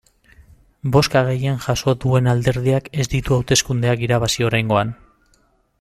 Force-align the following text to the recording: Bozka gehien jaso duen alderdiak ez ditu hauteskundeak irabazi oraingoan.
Bozka 0.95 1.21
gehien 1.27 1.59
jaso 1.65 1.93
duen 2.05 2.31
alderdiak 2.33 2.89
ez 3.03 3.07
ditu 3.13 3.37
hauteskundeak 3.39 4.07
irabazi 4.09 4.49
oraingoan. 4.49 4.97